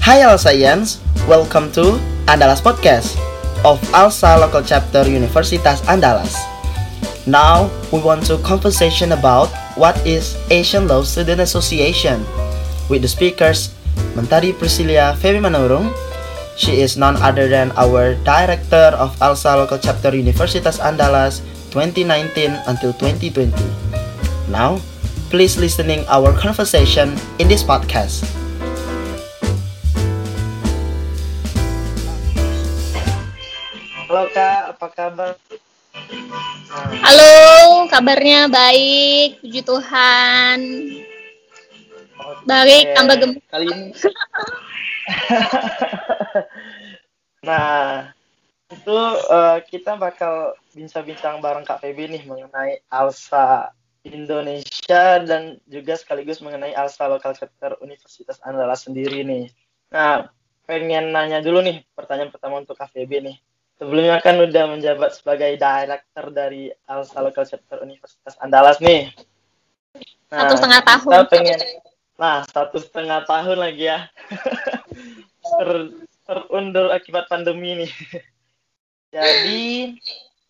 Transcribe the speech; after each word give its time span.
Hi 0.00 0.24
Alsaians, 0.24 0.96
welcome 1.28 1.68
to 1.76 2.00
Andalas 2.24 2.64
Podcast 2.64 3.20
of 3.68 3.76
Alsa 3.92 4.40
Local 4.40 4.64
Chapter 4.64 5.04
Universitas 5.04 5.84
Andalas. 5.84 6.40
Now, 7.28 7.68
we 7.92 8.00
want 8.00 8.24
to 8.32 8.40
conversation 8.40 9.12
about 9.12 9.52
what 9.76 10.00
is 10.08 10.40
Asian 10.48 10.88
Law 10.88 11.04
Student 11.04 11.44
Association 11.44 12.24
with 12.88 13.04
the 13.04 13.12
speakers 13.12 13.76
Mentari 14.16 14.56
Priscilia 14.56 15.12
Feby 15.20 15.44
Manurung. 15.44 15.92
She 16.56 16.80
is 16.80 16.96
none 16.96 17.20
other 17.20 17.44
than 17.44 17.68
our 17.76 18.16
director 18.24 18.96
of 18.96 19.12
Alsa 19.20 19.52
Local 19.52 19.76
Chapter 19.76 20.16
Universitas 20.16 20.80
Andalas 20.80 21.44
2019 21.76 22.56
until 22.72 22.96
2020. 22.96 23.52
Now, 24.48 24.80
please 25.28 25.60
listening 25.60 26.08
our 26.08 26.32
conversation 26.32 27.20
in 27.36 27.52
this 27.52 27.60
podcast. 27.60 28.39
Halo 34.20 34.36
Kak, 34.36 34.76
apa 34.76 34.86
kabar? 34.92 35.32
Halo, 37.00 37.32
kabarnya 37.88 38.52
baik, 38.52 39.40
puji 39.40 39.64
Tuhan. 39.64 40.60
Baik, 42.44 42.84
Oke, 42.84 42.96
tambah 43.00 43.16
gemuk. 43.16 43.40
Kali 43.48 43.72
ini. 43.72 43.96
nah, 47.48 48.12
itu 48.68 48.98
eh, 49.08 49.58
kita 49.72 49.96
bakal 49.96 50.52
bincang-bincang 50.76 51.40
bareng 51.40 51.64
Kak 51.64 51.80
Feby 51.80 52.12
nih 52.12 52.28
mengenai 52.28 52.84
Alsa 52.92 53.72
Indonesia 54.04 55.16
dan 55.24 55.56
juga 55.64 55.96
sekaligus 55.96 56.44
mengenai 56.44 56.76
Alsa 56.76 57.08
Lokal 57.08 57.40
Chapter 57.40 57.80
Universitas 57.80 58.36
Andalas 58.44 58.84
sendiri 58.84 59.24
nih. 59.24 59.48
Nah, 59.88 60.28
pengen 60.68 61.08
nanya 61.08 61.40
dulu 61.40 61.64
nih 61.64 61.88
pertanyaan 61.96 62.28
pertama 62.28 62.60
untuk 62.60 62.76
Kak 62.76 62.92
Feby 62.92 63.24
nih. 63.24 63.40
Sebelumnya 63.80 64.20
kan 64.20 64.36
udah 64.36 64.76
menjabat 64.76 65.16
sebagai 65.16 65.56
director 65.56 66.28
dari 66.28 66.68
Alsa 66.84 67.24
Lokal 67.24 67.48
Chapter 67.48 67.80
Universitas 67.80 68.36
Andalas 68.36 68.76
nih. 68.76 69.08
Satu 70.28 70.60
setengah 70.60 70.84
tahun. 70.84 71.08
Kita 71.08 71.24
pengen, 71.32 71.58
nah 72.20 72.44
satu 72.44 72.76
setengah 72.76 73.24
tahun 73.24 73.56
lagi 73.56 73.88
ya. 73.88 74.04
Ter- 75.64 75.96
terundur 76.28 76.92
akibat 76.92 77.24
pandemi 77.32 77.80
nih. 77.80 77.92
Jadi 79.16 79.96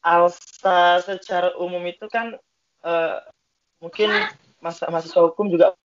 Alsa 0.03 0.99
secara 0.99 1.55
umum 1.55 1.87
itu 1.87 2.11
kan 2.11 2.35
eh, 2.83 3.17
mungkin 3.79 4.11
masa 4.59 4.91
mahasiswa 4.91 5.23
hukum 5.31 5.55
juga 5.55 5.79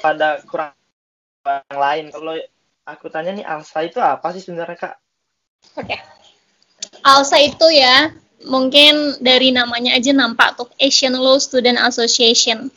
pada 0.00 0.40
kurang 0.48 0.72
yang 1.44 1.80
lain. 1.84 2.04
Kalau 2.08 2.32
aku 2.88 3.12
tanya 3.12 3.36
nih 3.36 3.44
Alsa 3.44 3.84
itu 3.84 4.00
apa 4.00 4.32
sih 4.32 4.40
sebenarnya 4.40 4.80
kak? 4.80 5.01
Oke. 5.76 5.96
ALSA 7.02 7.38
itu 7.42 7.66
ya, 7.72 8.14
mungkin 8.46 9.18
dari 9.18 9.50
namanya 9.50 9.98
aja 9.98 10.14
nampak 10.14 10.58
tuh 10.58 10.68
Asian 10.78 11.18
Law 11.18 11.38
Student 11.38 11.78
Association. 11.82 12.70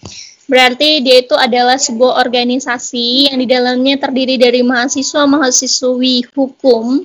Berarti 0.46 1.02
dia 1.02 1.26
itu 1.26 1.34
adalah 1.34 1.78
sebuah 1.82 2.22
organisasi 2.22 3.34
yang 3.34 3.38
di 3.42 3.48
dalamnya 3.50 3.98
terdiri 3.98 4.38
dari 4.38 4.62
mahasiswa-mahasiswi 4.62 6.30
hukum 6.38 7.02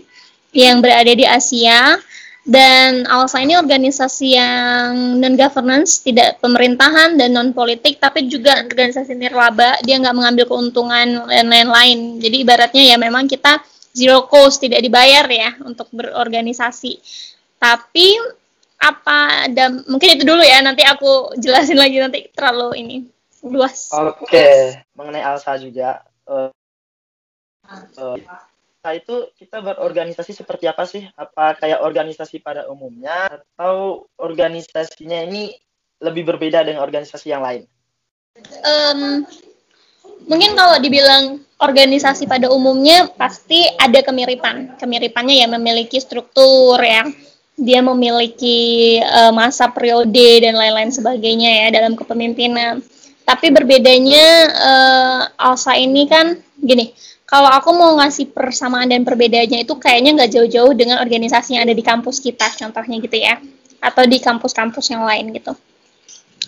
yang 0.52 0.84
berada 0.84 1.08
di 1.08 1.24
Asia 1.24 1.96
dan 2.44 3.04
ALSA 3.04 3.44
ini 3.44 3.54
organisasi 3.56 4.28
yang 4.32 5.20
non 5.20 5.36
governance, 5.36 6.00
tidak 6.00 6.40
pemerintahan 6.40 7.20
dan 7.20 7.36
non 7.36 7.52
politik, 7.52 8.00
tapi 8.00 8.28
juga 8.28 8.64
organisasi 8.64 9.12
nirlaba. 9.12 9.76
Dia 9.84 10.00
nggak 10.00 10.16
mengambil 10.16 10.44
keuntungan 10.48 11.28
dan 11.28 11.46
lain-lain. 11.46 12.16
Jadi 12.16 12.36
ibaratnya 12.40 12.82
ya 12.82 12.96
memang 12.96 13.28
kita 13.28 13.60
zero 13.92 14.26
cost, 14.26 14.62
tidak 14.62 14.82
dibayar 14.82 15.26
ya 15.26 15.56
untuk 15.62 15.90
berorganisasi. 15.90 16.98
Tapi 17.60 18.16
apa 18.80 19.50
dan 19.52 19.84
mungkin 19.84 20.16
itu 20.16 20.24
dulu 20.24 20.40
ya 20.40 20.64
nanti 20.64 20.80
aku 20.88 21.36
jelasin 21.36 21.76
lagi 21.76 22.00
nanti 22.00 22.32
terlalu 22.32 22.80
ini 22.80 22.96
luas. 23.44 23.92
Oke, 23.92 24.80
mengenai 24.96 25.24
Alsa 25.24 25.56
juga. 25.60 26.04
eh, 26.30 26.50
eh, 27.70 28.16
Alsa 28.80 28.90
itu 28.96 29.28
kita 29.36 29.60
berorganisasi 29.60 30.32
seperti 30.32 30.64
apa 30.64 30.88
sih? 30.88 31.04
Apa 31.12 31.60
kayak 31.60 31.84
organisasi 31.84 32.40
pada 32.40 32.64
umumnya 32.72 33.28
atau 33.28 34.08
organisasinya 34.16 35.20
ini 35.28 35.52
lebih 36.00 36.24
berbeda 36.24 36.64
dengan 36.64 36.80
organisasi 36.80 37.28
yang 37.28 37.44
lain? 37.44 37.68
Em, 38.64 39.28
mungkin 40.26 40.56
kalau 40.58 40.76
dibilang 40.82 41.40
organisasi 41.60 42.24
pada 42.24 42.48
umumnya 42.48 43.06
pasti 43.14 43.68
ada 43.76 44.00
kemiripan. 44.00 44.80
Kemiripannya 44.80 45.44
ya 45.44 45.46
memiliki 45.46 46.00
struktur 46.00 46.80
ya. 46.80 47.04
Dia 47.60 47.84
memiliki 47.84 48.96
eh, 48.96 49.32
masa 49.36 49.68
periode 49.68 50.40
dan 50.40 50.56
lain-lain 50.56 50.88
sebagainya 50.88 51.50
ya 51.64 51.66
dalam 51.68 51.92
kepemimpinan. 51.92 52.80
Tapi 53.28 53.52
berbedanya 53.52 54.26
eh, 54.48 55.20
ALSA 55.36 55.76
ini 55.76 56.08
kan 56.08 56.40
gini, 56.56 56.96
kalau 57.28 57.52
aku 57.52 57.70
mau 57.76 58.00
ngasih 58.00 58.32
persamaan 58.32 58.88
dan 58.88 59.04
perbedaannya 59.04 59.68
itu 59.68 59.76
kayaknya 59.76 60.24
nggak 60.24 60.30
jauh-jauh 60.32 60.72
dengan 60.72 61.04
organisasi 61.04 61.60
yang 61.60 61.68
ada 61.68 61.76
di 61.76 61.84
kampus 61.84 62.18
kita, 62.24 62.48
contohnya 62.58 62.96
gitu 62.98 63.16
ya, 63.20 63.38
atau 63.80 64.02
di 64.08 64.18
kampus-kampus 64.18 64.92
yang 64.92 65.04
lain 65.04 65.32
gitu 65.36 65.52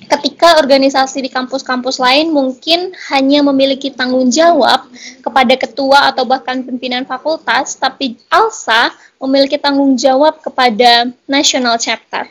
ketika 0.08 0.58
organisasi 0.58 1.22
di 1.22 1.30
kampus-kampus 1.30 2.02
lain 2.02 2.34
mungkin 2.34 2.90
hanya 3.12 3.44
memiliki 3.46 3.94
tanggung 3.94 4.30
jawab 4.32 4.88
kepada 5.22 5.54
ketua 5.54 6.10
atau 6.10 6.26
bahkan 6.26 6.64
pimpinan 6.66 7.06
fakultas, 7.06 7.78
tapi 7.78 8.18
ALSA 8.26 8.90
memiliki 9.22 9.60
tanggung 9.60 9.94
jawab 9.94 10.42
kepada 10.42 11.10
national 11.30 11.78
chapter. 11.78 12.26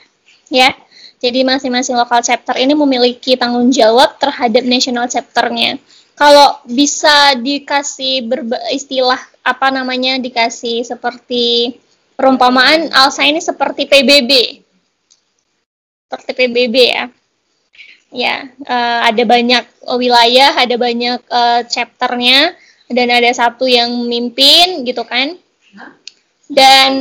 Ya. 0.51 0.75
Jadi 1.21 1.45
masing-masing 1.45 1.93
lokal 2.01 2.25
chapter 2.25 2.57
ini 2.57 2.73
memiliki 2.73 3.37
tanggung 3.37 3.69
jawab 3.69 4.17
terhadap 4.17 4.65
national 4.65 5.05
chapternya. 5.05 5.77
Kalau 6.17 6.57
bisa 6.65 7.37
dikasih 7.37 8.25
istilah 8.73 9.21
apa 9.45 9.69
namanya 9.69 10.17
dikasih 10.17 10.81
seperti 10.81 11.77
perumpamaan 12.17 12.89
ALSA 12.89 13.29
ini 13.29 13.37
seperti 13.37 13.85
PBB. 13.85 14.31
Seperti 16.09 16.31
PBB 16.33 16.75
ya 16.89 17.05
ya 18.11 18.43
eh, 18.47 18.99
ada 19.07 19.23
banyak 19.23 19.63
wilayah 19.95 20.51
ada 20.59 20.75
banyak 20.75 21.19
eh, 21.23 21.61
chapternya 21.67 22.53
dan 22.91 23.07
ada 23.07 23.31
satu 23.31 23.65
yang 23.65 23.89
memimpin 23.91 24.83
gitu 24.83 25.07
kan? 25.07 25.39
Dan 26.51 26.91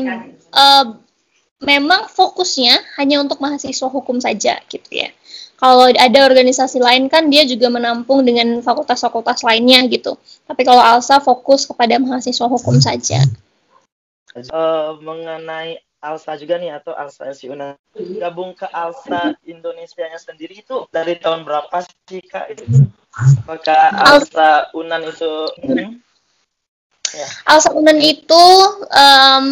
eh, 0.55 0.85
memang 1.61 2.09
fokusnya 2.09 2.97
hanya 2.97 3.21
untuk 3.21 3.43
mahasiswa 3.43 3.91
hukum 3.91 4.23
saja 4.23 4.63
gitu 4.71 4.91
ya. 4.91 5.11
Kalau 5.61 5.93
ada 5.93 6.19
organisasi 6.25 6.81
lain 6.81 7.13
kan 7.13 7.29
dia 7.29 7.45
juga 7.45 7.69
menampung 7.69 8.25
dengan 8.25 8.65
fakultas-fakultas 8.65 9.45
lainnya 9.45 9.85
gitu. 9.93 10.17
Tapi 10.49 10.65
kalau 10.65 10.81
ALSA 10.81 11.21
fokus 11.21 11.69
kepada 11.69 12.01
mahasiswa 12.01 12.49
hukum 12.49 12.81
saja. 12.81 13.21
Eh, 14.33 14.91
mengenai 15.05 15.83
Alsa 16.01 16.33
juga 16.41 16.57
nih 16.57 16.81
atau 16.81 16.97
Alsa 16.97 17.29
LC 17.29 17.53
Unan 17.53 17.77
gabung 18.17 18.57
ke 18.57 18.65
Alsa 18.65 19.37
Indonesia-nya 19.45 20.17
sendiri 20.17 20.65
itu 20.65 20.89
dari 20.89 21.21
tahun 21.21 21.45
berapa 21.45 21.85
sih 22.09 22.25
kak? 22.25 22.57
Apakah 23.45 23.93
Alsa 24.01 24.73
Unan 24.73 25.05
itu 25.05 25.33
hmm? 25.61 26.01
ya 27.13 27.29
ALSA 27.45 27.77
Unan 27.77 27.99
itu 28.01 28.45
em, 28.89 29.45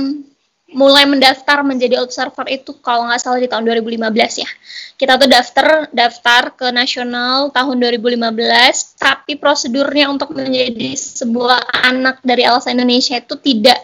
mulai 0.72 1.08
mendaftar 1.08 1.64
menjadi 1.64 2.00
observer 2.00 2.44
itu 2.48 2.76
kalau 2.80 3.08
nggak 3.08 3.20
salah 3.20 3.40
di 3.40 3.48
tahun 3.48 3.68
2015 3.68 4.44
ya. 4.44 4.50
Kita 4.98 5.20
tuh 5.20 5.28
daftar 5.30 5.88
daftar 5.92 6.42
ke 6.56 6.68
nasional 6.74 7.48
tahun 7.54 7.76
2015, 7.76 8.98
tapi 8.98 9.38
prosedurnya 9.38 10.10
untuk 10.10 10.34
menjadi 10.34 10.96
sebuah 10.96 11.88
anak 11.92 12.20
dari 12.24 12.44
ALSA 12.44 12.72
Indonesia 12.72 13.16
itu 13.16 13.36
tidak 13.36 13.78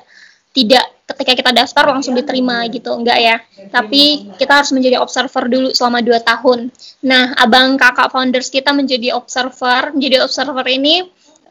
tidak 0.55 0.94
ketika 1.04 1.32
kita 1.36 1.50
daftar 1.52 1.84
langsung 1.92 2.16
diterima 2.16 2.64
gitu 2.72 2.96
enggak 2.96 3.18
ya 3.20 3.36
tapi 3.68 4.32
kita 4.40 4.64
harus 4.64 4.72
menjadi 4.72 4.96
observer 5.04 5.44
dulu 5.52 5.68
selama 5.76 6.00
2 6.00 6.16
tahun 6.24 6.72
nah 7.04 7.36
abang 7.36 7.76
kakak 7.76 8.08
founders 8.08 8.48
kita 8.48 8.72
menjadi 8.72 9.12
observer 9.12 9.92
menjadi 9.92 10.24
observer 10.24 10.64
ini 10.64 11.04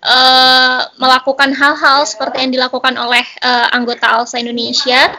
eh, 0.04 0.82
melakukan 0.98 1.54
hal-hal 1.54 2.04
seperti 2.10 2.50
yang 2.50 2.52
dilakukan 2.52 2.98
oleh 2.98 3.24
eh, 3.40 3.68
anggota 3.72 4.20
ALSA 4.20 4.44
Indonesia. 4.44 5.16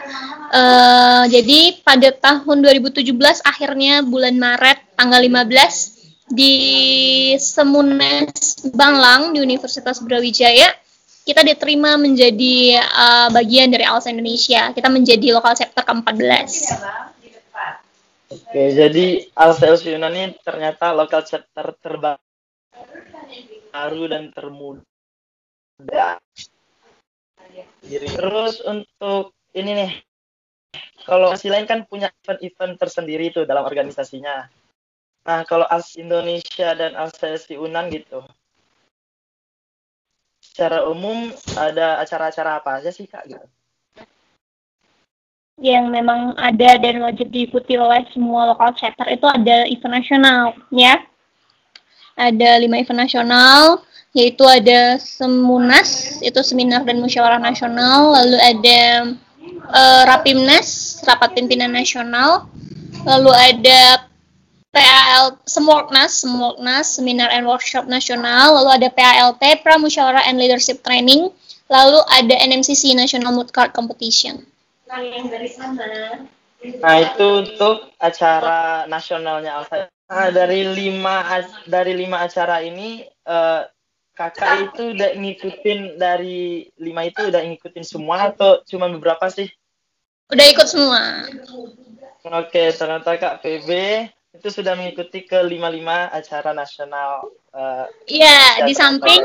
Eh, 0.53 1.23
jadi 1.33 1.81
pada 1.81 2.13
tahun 2.13 2.61
2017 2.61 3.09
akhirnya 3.41 4.05
bulan 4.05 4.37
Maret 4.37 4.93
tanggal 4.93 5.19
15 5.25 5.95
di 6.29 6.53
Semunes 7.37 8.65
Banglang 8.73 9.33
di 9.33 9.41
Universitas 9.41 10.01
Brawijaya 10.01 10.73
kita 11.25 11.41
diterima 11.41 11.97
menjadi 11.97 12.79
eh, 12.79 13.27
bagian 13.33 13.73
dari 13.73 13.83
ALSA 13.83 14.13
Indonesia. 14.13 14.69
Kita 14.71 14.87
menjadi 14.93 15.33
lokal 15.33 15.57
chapter 15.57 15.81
ke-14. 15.81 16.49
Oke, 18.25 18.61
jadi 18.73 19.21
Alsa 19.37 19.69
Unan 19.73 20.13
ini 20.13 20.33
ternyata 20.41 20.93
lokal 20.93 21.21
chapter 21.25 21.77
terbaru 21.77 22.21
dan 24.09 24.33
termuda 24.33 26.17
terus 27.85 28.65
untuk 28.65 29.37
ini 29.53 29.71
nih 29.77 29.91
kalau 31.05 31.37
si 31.37 31.53
lain 31.53 31.69
kan 31.69 31.85
punya 31.85 32.09
event-event 32.25 32.81
tersendiri 32.81 33.29
tuh 33.29 33.45
dalam 33.45 33.61
organisasinya 33.61 34.49
nah 35.25 35.45
kalau 35.45 35.65
AS 35.69 35.93
Indonesia 35.97 36.73
dan 36.73 36.97
ASESI 36.97 37.57
Unan 37.61 37.93
gitu 37.93 38.25
secara 40.55 40.87
umum 40.87 41.35
ada 41.59 41.99
acara-acara 41.99 42.63
apa 42.63 42.79
aja 42.79 42.87
sih 42.87 43.03
kak? 43.11 43.27
Gitu. 43.27 43.43
Yang 45.59 45.91
memang 45.91 46.31
ada 46.39 46.79
dan 46.79 47.03
wajib 47.03 47.27
diikuti 47.27 47.75
oleh 47.75 48.07
semua 48.15 48.55
lokal 48.55 48.71
chapter 48.71 49.03
itu 49.11 49.27
ada 49.27 49.67
event 49.67 49.99
nasional 49.99 50.55
ya. 50.71 51.03
Ada 52.15 52.63
lima 52.63 52.79
event 52.79 53.03
nasional 53.03 53.83
yaitu 54.15 54.47
ada 54.47 54.95
Semunas 54.95 56.23
itu 56.23 56.39
seminar 56.39 56.87
dan 56.87 57.03
musyawarah 57.03 57.43
nasional. 57.43 58.15
Lalu 58.15 58.39
ada 58.39 58.81
uh, 59.75 60.01
Rapimnas 60.07 61.03
rapat 61.03 61.35
pimpinan 61.35 61.75
nasional. 61.75 62.47
Lalu 63.03 63.31
ada 63.35 64.07
PAL 64.75 65.39
Semoknas 65.47 66.19
Semoknas 66.19 66.99
seminar 66.99 67.31
and 67.31 67.47
workshop 67.47 67.87
nasional 67.87 68.59
lalu 68.59 68.83
ada 68.83 68.89
PALT 68.91 69.39
Pramusyawarah 69.63 70.27
and 70.27 70.35
Leadership 70.35 70.83
Training 70.83 71.31
lalu 71.71 71.99
ada 72.11 72.35
NMCC 72.43 72.91
National 72.91 73.31
Mood 73.31 73.55
Card 73.55 73.71
Competition 73.71 74.43
yang 75.03 75.27
dari 75.27 75.49
sana. 75.49 76.23
Nah 76.81 76.95
itu 77.01 77.25
untuk 77.45 77.93
acara 77.99 78.89
nasionalnya 78.89 79.61
Alsa. 79.61 79.89
Nah, 80.05 80.29
dari 80.29 80.61
lima 80.69 81.25
dari 81.65 81.93
lima 81.97 82.21
acara 82.21 82.61
ini 82.61 83.01
uh, 83.25 83.65
kakak 84.13 84.71
itu 84.71 84.93
udah 84.93 85.17
ngikutin 85.17 85.97
dari 85.97 86.69
lima 86.77 87.09
itu 87.09 87.25
udah 87.25 87.41
ngikutin 87.41 87.85
semua 87.85 88.29
atau 88.33 88.61
cuma 88.69 88.89
beberapa 88.89 89.25
sih? 89.33 89.49
Udah 90.29 90.45
ikut 90.45 90.67
semua. 90.69 91.25
Oke, 92.25 92.73
ternyata 92.73 93.17
Kak 93.21 93.45
PB 93.45 93.69
itu 94.35 94.47
sudah 94.51 94.75
mengikuti 94.75 95.23
ke 95.23 95.39
lima 95.47 95.71
lima 95.71 96.11
acara 96.11 96.51
nasional. 96.51 97.31
Eh, 97.55 97.85
iya, 98.19 98.61
uh, 98.61 98.67
di 98.67 98.73
samping 98.75 99.21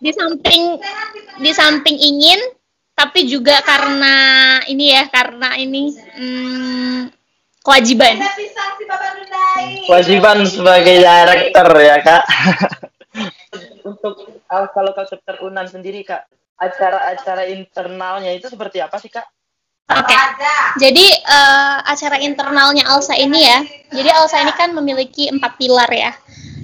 di 0.00 0.10
samping 0.10 0.62
di 1.44 1.50
samping 1.52 1.96
ingin 2.00 2.40
tapi 2.94 3.26
juga 3.28 3.60
karena 3.60 4.16
ini 4.70 4.94
ya 4.96 5.04
karena 5.12 5.58
ini 5.60 5.92
hmm, 5.92 7.12
kewajiban. 7.60 8.16
Kewajiban 9.84 10.48
sebagai 10.48 11.04
director 11.04 11.68
ya 11.78 11.96
kak. 12.00 12.24
Untuk 13.84 14.40
kalau 14.48 14.90
kak 14.96 15.06
chapter 15.12 15.44
unan 15.44 15.68
sendiri 15.68 16.00
kak 16.06 16.24
acara-acara 16.54 17.50
internalnya 17.50 18.30
itu 18.32 18.46
seperti 18.46 18.78
apa 18.78 18.96
sih 19.02 19.10
kak 19.10 19.26
Oke, 19.84 20.00
okay. 20.00 20.16
jadi 20.80 21.06
uh, 21.28 21.84
acara 21.84 22.16
internalnya 22.16 22.88
Alsa 22.88 23.12
ini 23.20 23.44
ya, 23.44 23.60
jadi 23.92 24.16
Alsa 24.16 24.40
ini 24.40 24.56
kan 24.56 24.72
memiliki 24.72 25.28
empat 25.28 25.60
pilar 25.60 25.92
ya. 25.92 26.16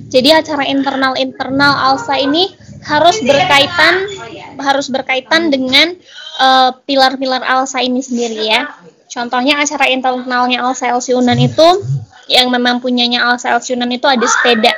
Jadi 0.09 0.33
acara 0.33 0.65
internal 0.65 1.15
internal 1.21 1.77
Alsa 1.77 2.17
ini 2.17 2.49
harus 2.81 3.21
berkaitan 3.21 4.09
harus 4.57 4.89
berkaitan 4.89 5.53
dengan 5.53 5.95
uh, 6.41 6.73
pilar-pilar 6.89 7.45
Alsa 7.45 7.85
ini 7.85 8.01
sendiri 8.01 8.49
ya. 8.49 8.73
Contohnya 9.11 9.61
acara 9.61 9.91
internalnya 9.91 10.63
Alsa 10.63 10.89
LC 10.89 11.19
Unan 11.19 11.37
itu 11.37 11.67
yang 12.31 12.49
memang 12.49 12.79
punyanya 12.79 13.27
Alsa 13.27 13.53
LC 13.59 13.75
Unan 13.75 13.91
itu 13.91 14.07
ada 14.07 14.23
sepeda. 14.25 14.73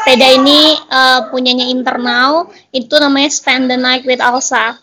Sepeda 0.00 0.26
ini 0.32 0.78
uh, 0.88 1.28
punyanya 1.28 1.66
internal, 1.66 2.48
itu 2.70 2.94
namanya 2.96 3.28
Spend 3.28 3.68
the 3.68 3.76
Night 3.76 4.06
with 4.06 4.22
Alsa. 4.22 4.78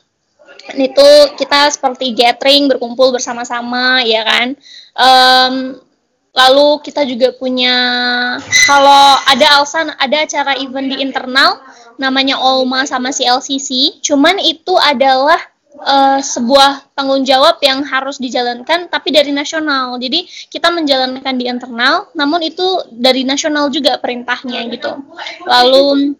Itu 0.76 1.10
kita 1.40 1.72
seperti 1.74 2.14
gathering, 2.14 2.70
berkumpul 2.70 3.14
bersama-sama, 3.16 4.04
ya 4.04 4.22
kan. 4.26 4.48
Um, 4.98 5.56
lalu 6.34 6.80
kita 6.86 7.04
juga 7.10 7.34
punya 7.36 7.76
kalau 8.70 9.18
ada 9.26 9.60
Alsa 9.60 9.92
ada 9.98 10.18
acara 10.24 10.56
event 10.62 10.88
di 10.88 11.02
internal 11.02 11.58
namanya 11.98 12.38
Olma 12.38 12.86
sama 12.86 13.10
si 13.10 13.26
LCC 13.26 14.00
cuman 14.00 14.38
itu 14.40 14.78
adalah 14.78 15.42
uh, 15.84 16.20
sebuah 16.22 16.96
tanggung 16.96 17.28
jawab 17.28 17.60
yang 17.60 17.84
harus 17.84 18.18
dijalankan 18.22 18.88
tapi 18.88 19.12
dari 19.12 19.34
nasional. 19.36 20.00
Jadi 20.00 20.26
kita 20.48 20.72
menjalankan 20.72 21.36
di 21.36 21.46
internal 21.50 22.08
namun 22.16 22.46
itu 22.46 22.88
dari 22.94 23.28
nasional 23.28 23.68
juga 23.74 24.00
perintahnya 24.00 24.70
gitu. 24.72 24.92
Lalu 25.44 26.16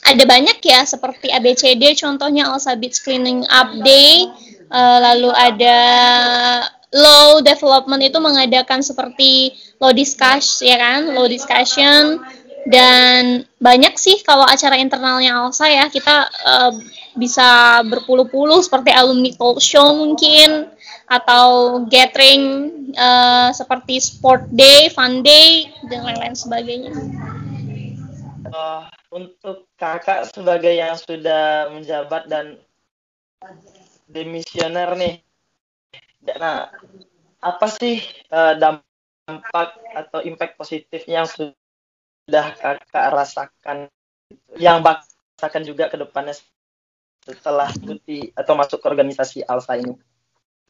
ada 0.00 0.24
banyak 0.24 0.58
ya 0.64 0.82
seperti 0.88 1.28
ABCD 1.28 1.96
contohnya 2.00 2.48
Alsa 2.48 2.74
Beach 2.74 3.00
Cleaning 3.04 3.44
Up 3.46 3.70
Day, 3.84 4.26
uh, 4.72 4.98
lalu 5.12 5.30
ada 5.34 5.78
Law 6.90 7.38
Development 7.38 8.02
itu 8.02 8.18
mengadakan 8.18 8.82
seperti 8.82 9.54
law 9.78 9.94
discussion 9.94 10.66
ya 10.66 10.76
kan, 10.80 11.00
law 11.14 11.30
discussion 11.30 12.18
dan 12.68 13.46
banyak 13.56 13.96
sih 13.96 14.20
kalau 14.20 14.44
acara 14.44 14.76
internalnya 14.76 15.38
Alsa 15.38 15.70
ya 15.70 15.88
kita 15.88 16.28
uh, 16.44 16.72
bisa 17.16 17.80
berpuluh-puluh 17.88 18.60
seperti 18.60 18.92
alumni 18.92 19.32
talk 19.34 19.58
show 19.62 19.96
mungkin 19.96 20.68
atau 21.10 21.82
gathering 21.90 22.70
uh, 22.94 23.50
seperti 23.50 23.98
sport 23.98 24.46
day, 24.54 24.86
fun 24.94 25.26
day 25.26 25.66
dan 25.90 26.06
lain-lain 26.06 26.38
sebagainya. 26.38 26.94
Uh, 28.50 28.84
untuk 29.14 29.70
kakak 29.78 30.26
sebagai 30.30 30.74
yang 30.74 30.98
sudah 30.98 31.70
menjabat 31.70 32.26
dan 32.26 32.58
demisioner 34.10 34.90
nih, 34.98 35.14
nah 36.34 36.68
apa 37.40 37.66
sih 37.70 38.02
uh, 38.34 38.58
dampak 38.58 39.78
atau 39.94 40.20
impact 40.26 40.58
positif 40.58 41.06
yang 41.06 41.30
sudah 41.30 42.52
kakak 42.58 43.06
rasakan, 43.14 43.86
yang 44.58 44.82
bak 44.82 45.06
rasakan 45.38 45.62
juga 45.62 45.86
ke 45.86 45.96
depannya 45.96 46.34
setelah 47.24 47.70
ikuti 47.70 48.34
atau 48.34 48.58
masuk 48.58 48.82
ke 48.82 48.86
organisasi 48.90 49.46
Alsa 49.46 49.78
ini? 49.78 49.94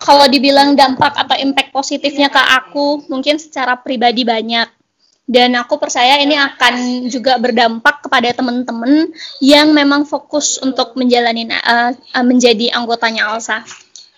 Kalau 0.00 0.24
dibilang 0.28 0.72
dampak 0.72 1.12
atau 1.12 1.36
impact 1.36 1.76
positifnya 1.76 2.32
ke 2.32 2.40
aku, 2.40 3.04
mungkin 3.12 3.36
secara 3.36 3.76
pribadi 3.76 4.24
banyak. 4.24 4.79
Dan 5.26 5.54
aku 5.54 5.78
percaya 5.78 6.18
ini 6.18 6.34
akan 6.34 7.06
juga 7.06 7.38
berdampak 7.38 8.02
kepada 8.02 8.34
teman-teman 8.34 9.14
yang 9.38 9.70
memang 9.70 10.02
fokus 10.02 10.58
untuk 10.58 10.98
menjalani 10.98 11.46
uh, 11.46 11.94
menjadi 12.26 12.74
anggotanya 12.74 13.30
Alsa. 13.30 13.62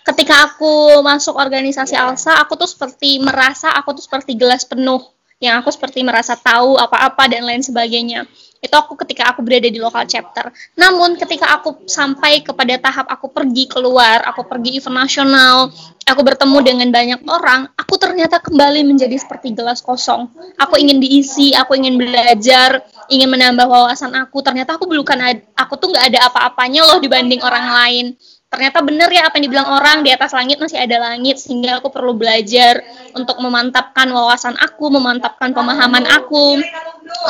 Ketika 0.03 0.51
aku 0.51 0.99
masuk 1.05 1.39
organisasi 1.39 1.95
Alsa, 1.95 2.41
aku 2.41 2.59
tuh 2.59 2.67
seperti 2.67 3.23
merasa 3.23 3.71
aku 3.77 3.95
tuh 3.95 4.03
seperti 4.03 4.35
gelas 4.35 4.67
penuh, 4.67 5.05
yang 5.43 5.59
aku 5.59 5.75
seperti 5.75 6.07
merasa 6.07 6.39
tahu 6.39 6.79
apa-apa 6.79 7.27
dan 7.27 7.43
lain 7.43 7.67
sebagainya 7.67 8.31
itu 8.63 8.71
aku 8.79 8.95
ketika 8.95 9.35
aku 9.35 9.43
berada 9.43 9.67
di 9.67 9.83
lokal 9.83 10.07
chapter. 10.07 10.55
Namun 10.79 11.19
ketika 11.19 11.51
aku 11.59 11.83
sampai 11.91 12.47
kepada 12.47 12.79
tahap 12.79 13.11
aku 13.11 13.27
pergi 13.27 13.67
keluar, 13.67 14.23
aku 14.23 14.47
pergi 14.47 14.79
event 14.79 15.03
nasional, 15.03 15.67
aku 16.07 16.21
bertemu 16.23 16.59
dengan 16.63 16.89
banyak 16.95 17.21
orang, 17.27 17.67
aku 17.75 17.99
ternyata 17.99 18.39
kembali 18.39 18.87
menjadi 18.87 19.19
seperti 19.19 19.51
gelas 19.51 19.83
kosong. 19.83 20.31
Aku 20.63 20.79
ingin 20.79 21.03
diisi, 21.03 21.51
aku 21.59 21.75
ingin 21.75 21.99
belajar, 21.99 22.87
ingin 23.11 23.27
menambah 23.35 23.67
wawasan 23.67 24.15
aku. 24.15 24.39
Ternyata 24.47 24.79
aku 24.79 24.87
bukan 24.87 25.19
aku 25.59 25.75
tuh 25.75 25.91
nggak 25.91 26.15
ada 26.15 26.31
apa-apanya 26.31 26.87
loh 26.87 27.03
dibanding 27.03 27.43
orang 27.43 27.67
lain. 27.67 28.07
Ternyata 28.53 28.85
benar 28.85 29.09
ya 29.09 29.33
apa 29.33 29.41
yang 29.41 29.49
dibilang 29.49 29.69
orang 29.73 30.05
di 30.05 30.13
atas 30.13 30.37
langit 30.37 30.61
masih 30.61 30.77
ada 30.77 31.01
langit 31.01 31.41
sehingga 31.41 31.81
aku 31.81 31.89
perlu 31.89 32.13
belajar 32.13 32.85
untuk 33.17 33.41
memantapkan 33.41 34.05
wawasan 34.13 34.61
aku, 34.61 34.93
memantapkan 34.93 35.57
pemahaman 35.57 36.05
aku. 36.05 36.61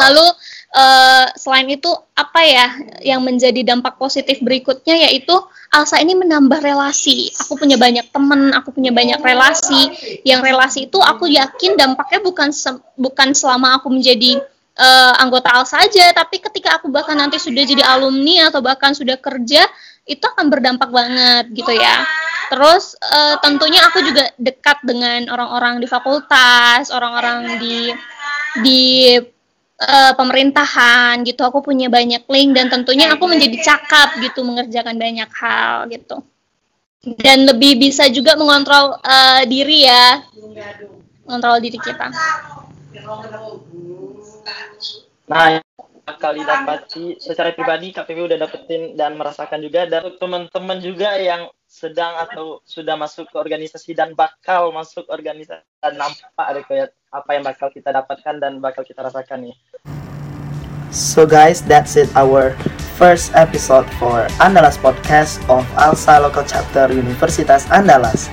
Lalu 0.02 0.26
uh, 0.74 1.30
selain 1.38 1.70
itu 1.70 1.94
apa 2.18 2.42
ya 2.42 2.66
yang 3.06 3.22
menjadi 3.22 3.62
dampak 3.62 4.02
positif 4.02 4.42
berikutnya 4.42 4.98
yaitu 5.06 5.38
Alsa 5.70 6.02
ini 6.02 6.18
menambah 6.18 6.58
relasi. 6.58 7.30
Aku 7.46 7.54
punya 7.54 7.78
banyak 7.78 8.10
teman, 8.10 8.50
aku 8.52 8.74
punya 8.74 8.90
banyak 8.90 9.22
relasi. 9.22 9.94
Yang 10.26 10.40
relasi 10.42 10.78
itu 10.90 10.98
aku 10.98 11.30
yakin 11.30 11.78
dampaknya 11.78 12.18
bukan 12.18 12.50
se 12.50 12.76
bukan 12.98 13.30
selama 13.32 13.78
aku 13.80 13.88
menjadi 13.94 14.42
uh, 14.76 15.14
anggota 15.22 15.54
Alsa 15.54 15.86
saja, 15.86 16.12
tapi 16.12 16.42
ketika 16.44 16.76
aku 16.76 16.92
bahkan 16.92 17.16
nanti 17.16 17.40
sudah 17.40 17.64
jadi 17.64 17.80
alumni 17.88 18.52
atau 18.52 18.60
bahkan 18.60 18.92
sudah 18.92 19.16
kerja 19.16 19.64
itu 20.06 20.24
akan 20.24 20.50
berdampak 20.50 20.90
banget 20.90 21.50
gitu 21.54 21.72
ya. 21.74 22.02
Terus 22.52 22.98
uh, 23.00 23.40
tentunya 23.40 23.80
aku 23.88 24.04
juga 24.04 24.28
dekat 24.36 24.84
dengan 24.84 25.24
orang-orang 25.32 25.80
di 25.80 25.88
fakultas, 25.88 26.92
orang-orang 26.92 27.56
di 27.62 27.88
di 28.60 28.82
uh, 29.80 30.12
pemerintahan 30.12 31.24
gitu. 31.24 31.46
Aku 31.48 31.64
punya 31.64 31.88
banyak 31.88 32.28
link 32.28 32.50
dan 32.52 32.68
tentunya 32.68 33.08
aku 33.14 33.24
menjadi 33.24 33.56
cakap 33.62 34.20
gitu 34.20 34.44
mengerjakan 34.44 35.00
banyak 35.00 35.30
hal 35.32 35.88
gitu. 35.88 36.20
Dan 37.02 37.50
lebih 37.50 37.82
bisa 37.82 38.06
juga 38.12 38.38
mengontrol 38.38 39.00
uh, 39.00 39.42
diri 39.48 39.88
ya. 39.88 40.22
Mengontrol 41.26 41.58
diri 41.62 41.78
kita. 41.80 42.12
Nah 45.30 45.71
bakal 46.02 46.34
didapati 46.34 47.16
secara 47.22 47.54
pribadi 47.54 47.94
KPP 47.94 48.18
udah 48.26 48.38
dapetin 48.42 48.98
dan 48.98 49.14
merasakan 49.14 49.62
juga 49.62 49.86
dan 49.86 50.10
teman-teman 50.18 50.82
juga 50.82 51.14
yang 51.14 51.46
sedang 51.70 52.18
atau 52.18 52.58
sudah 52.66 52.98
masuk 52.98 53.30
ke 53.30 53.36
organisasi 53.38 53.94
dan 53.94 54.12
bakal 54.18 54.74
masuk 54.74 55.06
organisasi 55.06 55.62
dan 55.78 55.94
nampak 55.94 56.44
ada 56.44 56.60
kayak 56.66 56.88
apa 57.14 57.30
yang 57.32 57.44
bakal 57.46 57.70
kita 57.70 57.94
dapatkan 57.94 58.34
dan 58.42 58.58
bakal 58.58 58.82
kita 58.82 59.00
rasakan 59.06 59.50
nih. 59.50 59.56
So 60.92 61.24
guys, 61.24 61.64
that's 61.64 61.96
it 61.96 62.12
our 62.12 62.52
first 63.00 63.32
episode 63.32 63.88
for 63.96 64.28
Andalas 64.44 64.76
podcast 64.76 65.40
of 65.48 65.64
Alsa 65.80 66.20
Local 66.20 66.44
Chapter 66.44 66.92
Universitas 66.92 67.64
Andalas. 67.72 68.28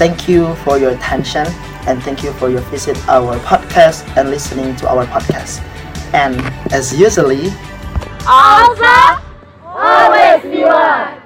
Thank 0.00 0.30
you 0.30 0.54
for 0.64 0.80
your 0.80 0.94
attention 0.96 1.44
and 1.84 2.00
thank 2.00 2.24
you 2.24 2.32
for 2.40 2.48
your 2.48 2.64
visit 2.72 2.96
our 3.10 3.36
podcast 3.44 4.06
and 4.16 4.30
listening 4.32 4.72
to 4.80 4.88
our 4.88 5.04
podcast. 5.10 5.67
And 6.14 6.40
as 6.72 6.98
usually, 6.98 7.50
Alsa 8.26 9.22
always 9.64 10.42
be 10.42 10.64
one. 10.64 11.17